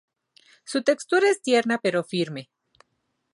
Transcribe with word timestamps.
Su 0.65 0.81
textura 0.81 1.29
es 1.29 1.43
tierna 1.43 1.77
pero 1.77 2.03
firme. 2.03 2.49